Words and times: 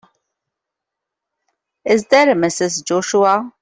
Is 1.85 2.05
there 2.07 2.31
a 2.31 2.33
Mrs. 2.33 2.83
Joshua? 2.83 3.53